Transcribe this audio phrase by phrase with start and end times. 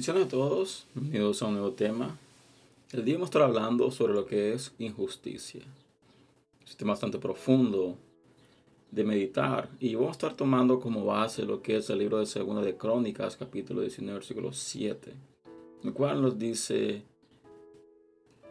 [0.00, 2.16] Bendiciones a todos, bienvenidos a un nuevo tema.
[2.90, 5.60] El día vamos a estar hablando sobre lo que es injusticia.
[6.64, 7.98] Es un tema bastante profundo
[8.90, 12.24] de meditar y vamos a estar tomando como base lo que es el libro de
[12.24, 15.12] Segunda de Crónicas, capítulo 19, versículo 7,
[15.84, 17.02] el cual nos dice,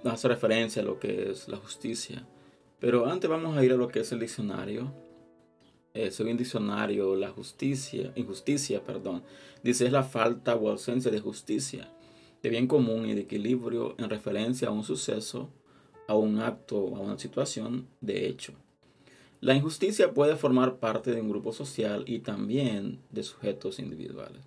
[0.04, 2.28] hace referencia a lo que es la justicia.
[2.80, 4.94] Pero antes vamos a ir a lo que es el diccionario
[5.94, 9.24] eh, según diccionario, la justicia, injusticia, perdón,
[9.64, 11.92] dice es la falta o ausencia de justicia,
[12.44, 15.50] de bien común y de equilibrio en referencia a un suceso,
[16.08, 18.54] a un acto a una situación de hecho.
[19.42, 24.42] La injusticia puede formar parte de un grupo social y también de sujetos individuales.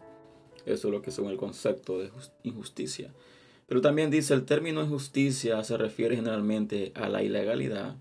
[0.67, 2.11] Eso es lo que según el concepto de
[2.43, 3.13] injusticia.
[3.67, 7.97] Pero también dice el término injusticia se refiere generalmente a la ilegalidad,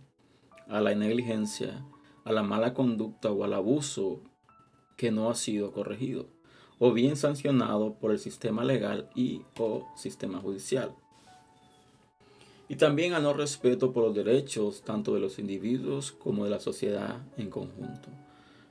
[0.67, 1.85] a la negligencia,
[2.23, 4.21] a la mala conducta o al abuso
[4.97, 6.27] que no ha sido corregido
[6.83, 10.95] o bien sancionado por el sistema legal y o sistema judicial.
[12.67, 16.59] Y también a no respeto por los derechos tanto de los individuos como de la
[16.59, 18.09] sociedad en conjunto.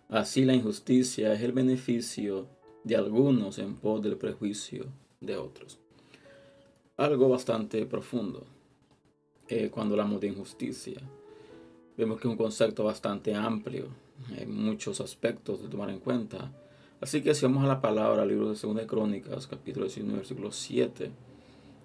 [0.09, 2.49] Así la injusticia es el beneficio
[2.83, 4.87] de algunos en pos del prejuicio
[5.21, 5.79] de otros.
[6.97, 8.45] Algo bastante profundo
[9.47, 11.01] eh, cuando hablamos de injusticia.
[12.01, 13.89] Vemos que es un concepto bastante amplio,
[14.35, 16.51] hay muchos aspectos de tomar en cuenta.
[16.99, 20.51] Así que si vamos a la palabra, libro de Segunda de Crónicas, capítulo 19, versículo
[20.51, 21.11] 7,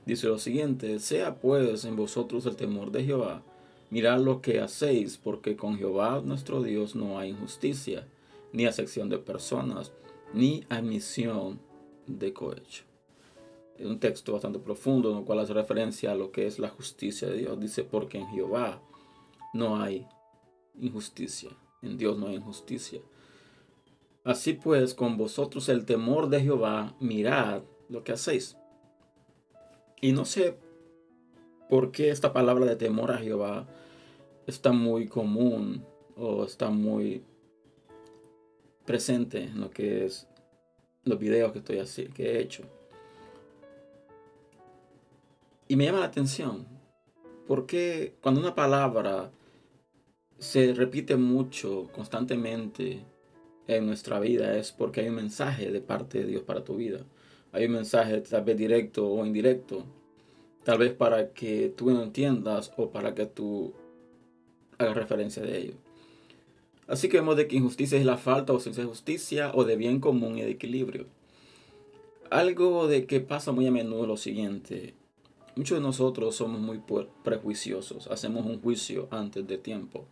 [0.05, 3.43] dice lo siguiente, sea pues en vosotros el temor de Jehová,
[3.89, 8.07] mirad lo que hacéis, porque con Jehová nuestro Dios no hay injusticia,
[8.53, 9.91] ni acepción de personas,
[10.33, 11.59] ni admisión
[12.07, 12.85] de cohecho.
[13.77, 16.69] Es un texto bastante profundo en el cual hace referencia a lo que es la
[16.69, 17.59] justicia de Dios.
[17.59, 18.79] Dice, porque en Jehová
[19.55, 20.05] no hay
[20.79, 21.49] injusticia.
[21.81, 22.99] En Dios no hay injusticia.
[24.23, 28.57] Así pues, con vosotros el temor de Jehová, mirad lo que hacéis.
[30.01, 30.57] Y no sé
[31.69, 33.65] por qué esta palabra de temor a Jehová
[34.45, 35.85] está muy común
[36.17, 37.23] o está muy
[38.85, 40.27] presente en lo que es
[41.05, 42.63] los videos que estoy así, que he hecho.
[45.67, 46.67] Y me llama la atención,
[47.47, 49.31] porque cuando una palabra
[50.39, 53.05] se repite mucho, constantemente
[53.67, 57.05] en nuestra vida es porque hay un mensaje de parte de Dios para tu vida.
[57.51, 59.85] Hay un mensaje tal vez directo o indirecto,
[60.63, 63.73] tal vez para que tú no entiendas o para que tú
[64.77, 65.73] hagas referencia de ello.
[66.87, 69.75] Así que vemos de que injusticia es la falta o ausencia de justicia o de
[69.75, 71.07] bien común y de equilibrio.
[72.29, 74.93] Algo de que pasa muy a menudo lo siguiente.
[75.55, 76.81] Muchos de nosotros somos muy
[77.23, 80.07] prejuiciosos, hacemos un juicio antes de tiempo.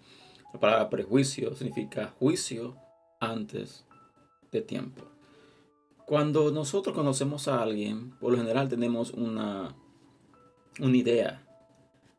[0.54, 2.78] La palabra prejuicio significa juicio
[3.20, 3.86] antes
[4.52, 5.04] de tiempo.
[6.06, 9.76] Cuando nosotros conocemos a alguien, por lo general tenemos una,
[10.80, 11.46] una idea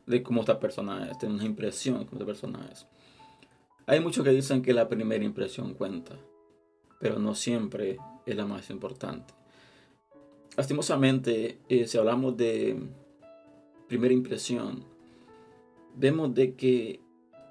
[0.06, 2.86] de cómo esta persona es, tenemos una impresión de cómo esta persona es.
[3.86, 6.18] Hay muchos que dicen que la primera impresión cuenta,
[7.00, 7.96] pero no siempre
[8.26, 9.32] es la más importante.
[10.56, 12.78] Lastimosamente, eh, si hablamos de
[13.94, 14.82] primera impresión,
[15.94, 16.99] vemos de que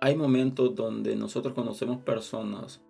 [0.02, 2.82] hay momentos donde nosotros conocemos personas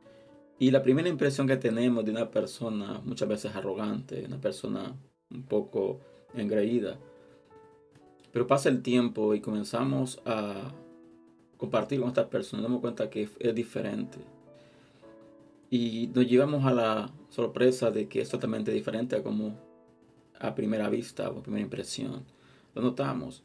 [0.58, 4.96] y la primera impresión que tenemos de una persona muchas veces arrogante, una persona
[5.30, 6.00] un poco
[6.34, 6.98] engreída.
[8.32, 10.72] Pero pasa el tiempo y comenzamos a
[11.58, 14.18] compartir con esta persona y damos cuenta que es diferente.
[15.70, 19.56] Y nos llevamos a la sorpresa de que es totalmente diferente a como
[20.40, 22.26] a primera vista o primera impresión
[22.74, 23.44] lo notamos.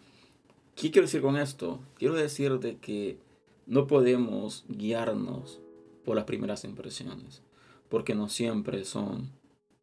[0.74, 1.80] ¿Qué quiero decir con esto?
[1.96, 3.18] Quiero decir de que
[3.66, 5.60] no podemos guiarnos
[6.04, 7.42] por las primeras impresiones,
[7.88, 9.30] porque no siempre son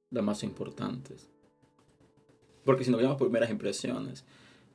[0.09, 1.29] las más importantes.
[2.63, 4.25] Porque si nos guiamos por primeras impresiones,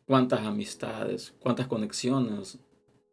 [0.06, 2.58] ¿cuántas amistades, cuántas conexiones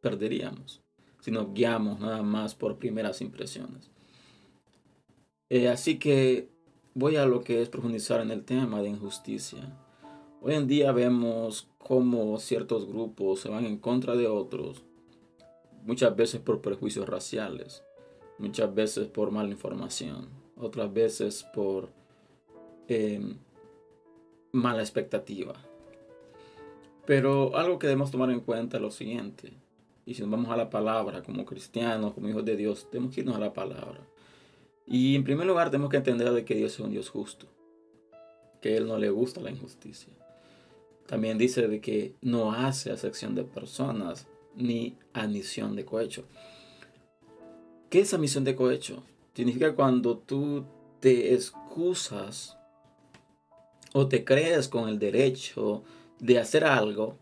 [0.01, 0.81] perderíamos
[1.19, 3.89] si nos guiamos nada más por primeras impresiones?
[5.49, 6.49] Eh, así que
[6.93, 9.75] voy a lo que es profundizar en el tema de injusticia.
[10.39, 14.83] Hoy en día vemos cómo ciertos grupos se van en contra de otros,
[15.83, 17.83] muchas veces por prejuicios raciales,
[18.37, 21.89] muchas veces por mala información, otras veces por
[22.87, 23.37] em,
[24.51, 25.55] mala expectativa.
[27.07, 29.53] Pero algo que debemos tomar en cuenta es lo siguiente,
[30.05, 33.21] y si nos vamos a la palabra como cristianos, como hijos de Dios, tenemos que
[33.21, 34.01] irnos a la palabra.
[34.85, 37.47] Y en primer lugar tenemos que entender de que Dios es un Dios justo,
[38.61, 40.13] que a Él no le gusta la injusticia.
[41.07, 46.25] También dice de que no hace acepción de personas ni admisión de cohecho.
[47.89, 49.03] ¿Qué es admisión de cohecho?
[49.33, 50.65] Significa cuando tú
[50.99, 52.57] te excusas
[53.93, 55.83] o te crees con el derecho
[56.19, 57.17] de hacer algo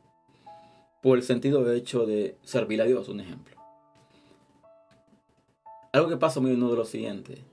[1.03, 3.55] por el sentido de hecho de servir a Dios, un ejemplo.
[5.91, 7.43] Algo que pasa muy menudo es lo siguiente.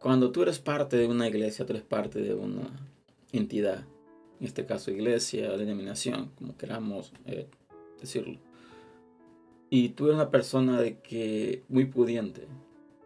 [0.00, 2.70] Cuando tú eres parte de una iglesia, tú eres parte de una
[3.32, 3.84] entidad,
[4.40, 7.46] en este caso iglesia, denominación, como queramos eh,
[8.00, 8.38] decirlo.
[9.70, 12.46] Y tú eres una persona de que muy pudiente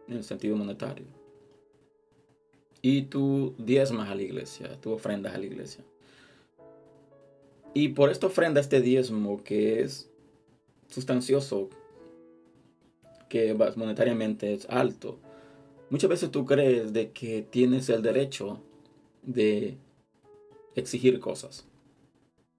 [0.07, 1.05] en el sentido monetario.
[2.81, 5.83] Y tú diezmas a la iglesia, tú ofrendas a la iglesia.
[7.73, 10.09] Y por esta ofrenda, este diezmo que es
[10.89, 11.69] sustancioso,
[13.29, 15.17] que monetariamente es alto,
[15.89, 18.61] muchas veces tú crees de que tienes el derecho
[19.23, 19.77] de
[20.75, 21.65] exigir cosas.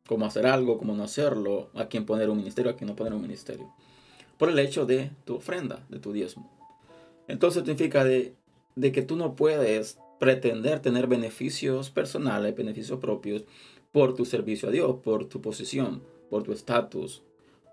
[0.07, 3.15] Como hacer algo, como no hacerlo, a quién poner un ministerio, a quién no poner
[3.15, 3.73] un ministerio.
[4.39, 6.51] Por el hecho de tu ofrenda, de tu diezmo.
[7.29, 8.35] Entonces significa de,
[8.77, 13.45] de que tú no puedes pretender tener beneficios personales, beneficios propios,
[13.93, 17.23] por tu servicio a Dios, por tu posición, por tu estatus,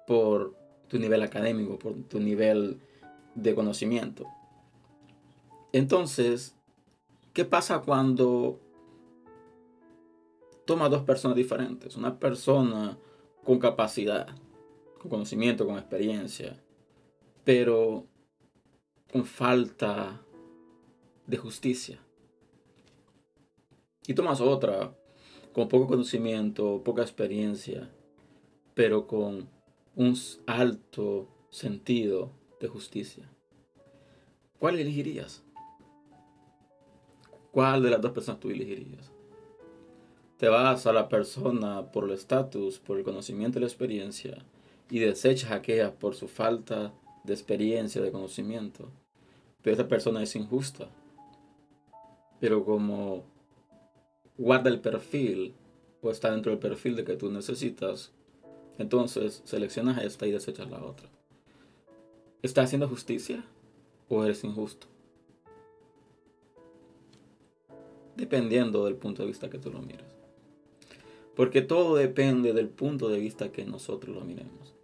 [0.05, 0.53] por
[0.87, 2.79] tu nivel académico, por tu nivel
[3.33, 4.27] de conocimiento.
[5.73, 6.55] Entonces,
[7.33, 8.59] ¿qué pasa cuando
[10.65, 11.95] toma dos personas diferentes?
[11.95, 12.97] Una persona
[13.43, 14.27] con capacidad,
[14.99, 16.61] con conocimiento, con experiencia,
[17.43, 18.05] pero
[19.11, 20.21] con falta
[21.27, 21.99] de justicia.
[24.07, 24.95] Y tomas otra
[25.53, 27.89] con poco conocimiento, poca experiencia,
[28.73, 29.49] pero con
[29.95, 33.29] un alto sentido de justicia.
[34.59, 35.43] ¿Cuál elegirías?
[37.51, 39.11] ¿Cuál de las dos personas tú elegirías?
[40.41, 44.43] Te vas a la persona por el estatus, por el conocimiento y la experiencia
[44.89, 46.91] y desechas a aquella por su falta
[47.23, 48.89] de experiencia, de conocimiento.
[49.61, 50.87] Pero esa persona es injusta.
[52.39, 53.23] Pero como
[54.35, 55.53] guarda el perfil
[56.01, 58.11] o está dentro del perfil de que tú necesitas,
[58.79, 61.07] entonces seleccionas esta y desechas la otra.
[62.41, 63.45] ¿Estás haciendo justicia
[64.09, 64.87] o eres injusto?
[68.15, 70.10] Dependiendo del punto de vista que tú lo mires.
[71.41, 74.75] Porque todo depende del punto de vista que nosotros lo miremos.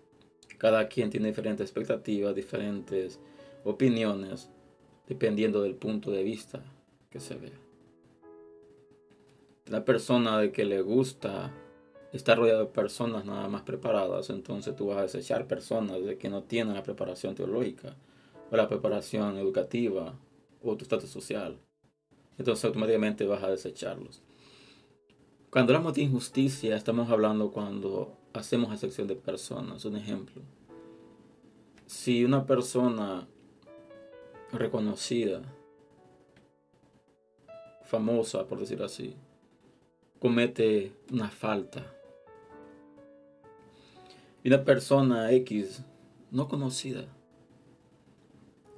[0.58, 3.20] Cada quien tiene diferentes expectativas, diferentes
[3.64, 4.50] opiniones,
[5.08, 6.64] dependiendo del punto de vista
[7.12, 7.60] que se vea
[9.68, 11.54] la persona de que le gusta
[12.12, 16.28] estar rodeado de personas nada más preparadas, entonces tú vas a desechar personas de que
[16.28, 17.96] no tienen la preparación teológica
[18.50, 20.18] o la preparación educativa
[20.64, 21.60] o tu estatus social.
[22.40, 24.24] Entonces automáticamente vas a desecharlos.
[25.50, 29.86] Cuando hablamos de injusticia, estamos hablando cuando hacemos excepción de personas.
[29.86, 30.42] Un ejemplo.
[31.86, 33.28] Si una persona
[34.52, 35.42] reconocida,
[37.84, 39.16] famosa, por decir así,
[40.20, 41.94] comete una falta.
[44.44, 45.82] Y una persona X
[46.30, 47.06] no conocida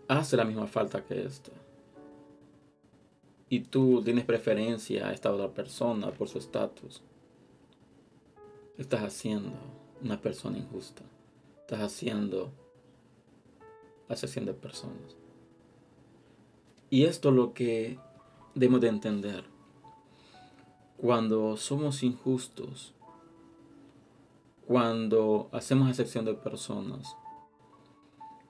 [0.07, 1.51] hace la misma falta que esta.
[3.49, 7.01] Y tú tienes preferencia a esta otra persona por su estatus.
[8.77, 9.51] Estás haciendo
[10.03, 11.01] una persona injusta.
[11.61, 12.51] Estás haciendo
[14.07, 15.18] asesión de personas.
[16.89, 17.99] Y esto es lo que
[18.56, 19.44] debemos de entender
[20.97, 22.94] cuando somos injustos,
[24.68, 27.15] cuando hacemos excepción de personas,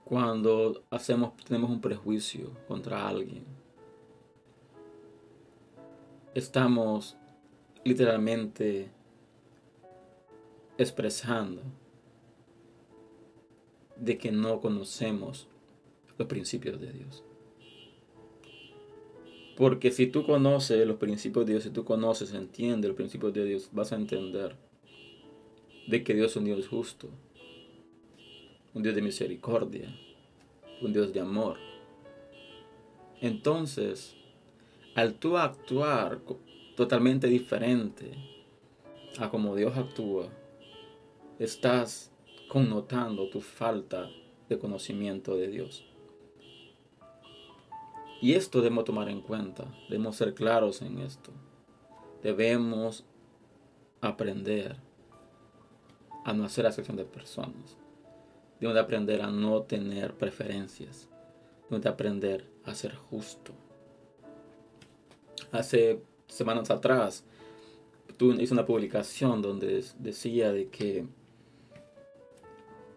[0.04, 3.46] cuando hacemos, tenemos un prejuicio contra alguien,
[6.34, 7.18] estamos
[7.84, 8.90] literalmente
[10.78, 11.62] expresando
[13.96, 15.48] de que no conocemos
[16.18, 17.24] los principios de Dios.
[19.58, 23.44] Porque si tú conoces los principios de Dios, si tú conoces, entiendes los principios de
[23.44, 24.56] Dios, vas a entender
[25.88, 27.10] de que Dios es un Dios justo,
[28.74, 29.94] un Dios de misericordia,
[30.82, 31.58] un Dios de amor.
[33.20, 34.16] Entonces,
[35.00, 36.20] al tú actuar
[36.76, 38.12] totalmente diferente
[39.18, 40.28] a como Dios actúa,
[41.40, 42.12] estás
[42.50, 44.10] connotando tu falta
[44.50, 45.86] de conocimiento de Dios.
[48.22, 51.32] Y esto debemos tomar en cuenta, debemos ser claros en esto.
[52.22, 53.06] Debemos
[54.02, 54.76] aprender
[56.26, 57.78] a no hacer acepción de personas.
[58.60, 61.08] Debemos de aprender a no tener preferencias.
[61.64, 63.54] Debemos de aprender a ser justo.
[65.52, 67.24] Hace semanas atrás,
[68.20, 71.06] hice una publicación donde decía de que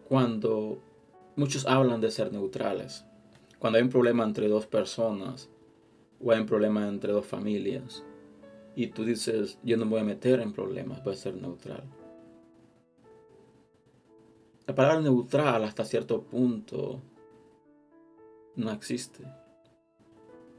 [0.07, 0.79] cuando
[1.35, 3.05] muchos hablan de ser neutrales,
[3.59, 5.49] cuando hay un problema entre dos personas
[6.23, 8.03] o hay un problema entre dos familias,
[8.75, 11.83] y tú dices, yo no me voy a meter en problemas, voy a ser neutral.
[14.65, 17.01] La palabra neutral hasta cierto punto
[18.55, 19.23] no existe.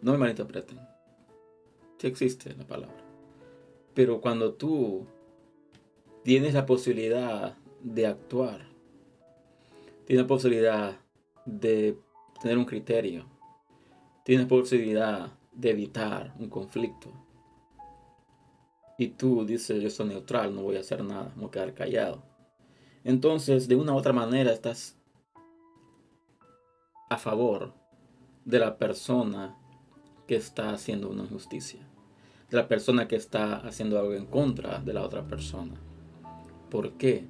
[0.03, 0.94] No me malinterpreten.
[2.05, 3.03] Sí existe la palabra.
[3.95, 5.07] Pero cuando tú
[6.23, 8.67] tienes la posibilidad de actuar,
[10.05, 11.01] tienes la posibilidad
[11.47, 11.99] de
[12.43, 13.25] tener un criterio,
[14.23, 17.11] tienes la posibilidad de evitar un conflicto,
[18.99, 21.73] y tú dices yo soy neutral, no voy a hacer nada, me voy a quedar
[21.73, 22.23] callado.
[23.03, 24.99] Entonces, de una u otra manera, estás
[27.09, 27.73] a favor
[28.45, 29.57] de la persona
[30.27, 31.89] que está haciendo una injusticia,
[32.51, 35.75] de la persona que está haciendo algo en contra de la otra persona.
[36.71, 37.25] ¿Por qué?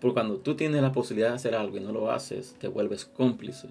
[0.00, 3.04] Porque cuando tú tienes la posibilidad de hacer algo y no lo haces, te vuelves
[3.04, 3.68] cómplice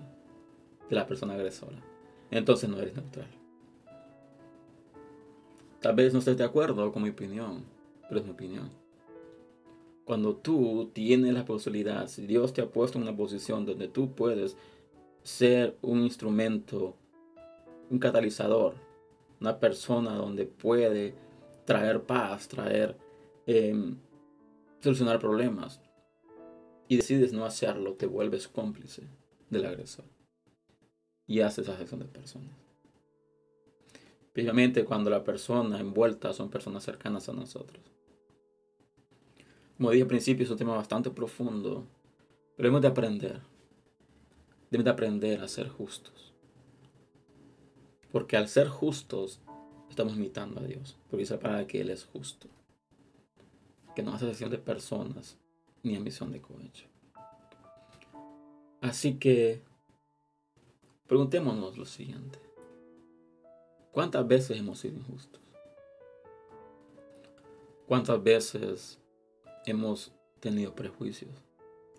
[0.89, 1.77] de la persona agresora.
[2.29, 3.27] Entonces no eres neutral.
[5.81, 7.65] Tal vez no estés de acuerdo con mi opinión,
[8.07, 8.69] pero es mi opinión.
[10.05, 14.11] Cuando tú tienes la posibilidad, si Dios te ha puesto en una posición donde tú
[14.13, 14.55] puedes
[15.23, 16.95] ser un instrumento,
[17.89, 18.75] un catalizador,
[19.41, 21.15] una persona donde puede
[21.65, 22.95] traer paz, traer,
[23.47, 23.97] em,
[24.79, 25.81] solucionar problemas,
[26.87, 29.03] y decides no hacerlo, te vuelves cómplice
[29.49, 30.05] del agresor
[31.25, 32.53] y haces gestión de personas.
[34.23, 37.81] Especialmente cuando la persona envuelta son personas cercanas a nosotros.
[39.77, 41.87] Como dije al principio, es un tema bastante profundo,
[42.57, 43.39] pero hemos de aprender.
[44.69, 46.30] Debemos de aprender a ser justos.
[48.11, 49.39] Porque al ser justos,
[49.89, 50.97] estamos imitando a Dios.
[51.09, 52.47] Porque dice que Él es justo.
[53.95, 55.37] Que no hace sesión de personas
[55.83, 56.87] ni emisión de cohecho.
[58.81, 59.61] Así que
[61.07, 62.39] preguntémonos lo siguiente.
[63.91, 65.41] ¿Cuántas veces hemos sido injustos?
[67.87, 68.99] ¿Cuántas veces
[69.65, 71.43] hemos tenido prejuicios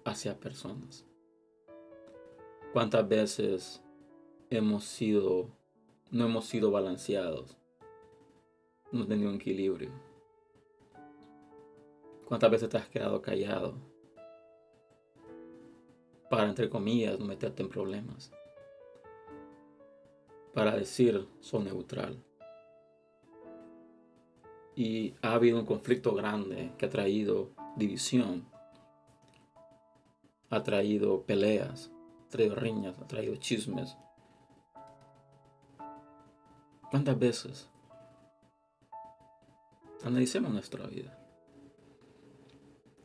[0.05, 1.05] hacia personas?
[2.73, 3.83] ¿Cuántas veces
[4.49, 5.51] hemos sido,
[6.13, 7.57] no hemos sido balanceados?
[8.93, 9.91] No hemos tenido un equilibrio.
[12.27, 13.75] ¿Cuántas veces te has quedado callado
[16.31, 18.31] para, entre comillas, no meterte en problemas?
[20.53, 22.23] para decir soy neutral.
[24.75, 28.47] Y ha habido un conflicto grande que ha traído división,
[30.49, 31.91] ha traído peleas,
[32.27, 33.97] ha traído riñas, ha traído chismes.
[36.93, 37.69] ¿Cuántas veces?
[40.05, 41.19] Analicemos nuestra vida.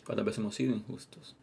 [0.06, 1.36] ¿Cuántas veces hemos sido injustos?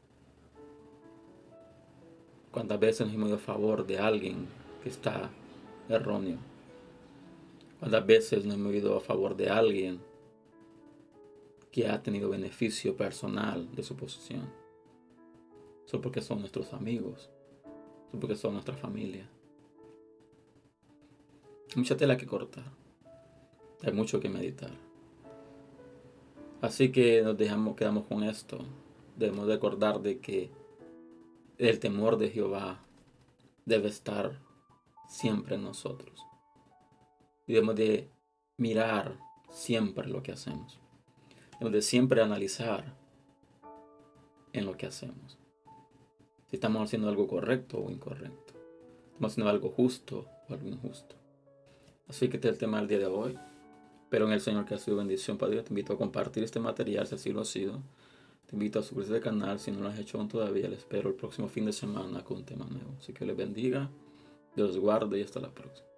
[2.52, 4.46] ¿Cuántas veces nos hemos ido a favor de alguien
[4.82, 5.30] que está
[5.88, 6.38] erróneo.
[7.78, 10.00] ¿Cuántas veces no hemos ido a favor de alguien
[11.70, 14.48] que ha tenido beneficio personal de su posición?
[15.86, 17.30] Solo porque son nuestros amigos,
[18.10, 19.28] solo porque son nuestra familia.
[21.76, 22.70] Mucha tela que cortar,
[23.82, 24.70] hay mucho que meditar.
[26.60, 28.64] Así que nos dejamos, quedamos con esto.
[29.16, 30.50] Debemos recordar de que
[31.58, 32.84] el temor de Jehová
[33.66, 34.40] debe estar
[35.08, 36.24] siempre en nosotros.
[37.46, 38.08] Debemos de
[38.56, 39.18] mirar
[39.50, 40.78] siempre lo que hacemos.
[41.58, 42.96] Debemos de siempre analizar
[44.52, 45.38] en lo que hacemos.
[46.46, 48.54] Si estamos haciendo algo correcto o incorrecto.
[49.06, 51.23] Estamos haciendo algo justo o algo injusto.
[52.08, 53.38] Así que este es el tema del día de hoy.
[54.10, 55.64] Pero en el Señor que ha sido bendición para Dios.
[55.64, 57.82] Te invito a compartir este material si así lo ha sido.
[58.46, 60.68] Te invito a suscribirte al canal si no lo has hecho aún todavía.
[60.68, 62.94] Les espero el próximo fin de semana con un tema nuevo.
[62.98, 63.90] Así que les bendiga.
[64.54, 65.93] Dios guarde y hasta la próxima.